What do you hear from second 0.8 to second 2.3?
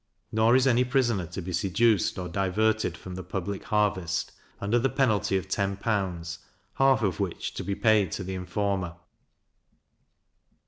prisoner to be seduced or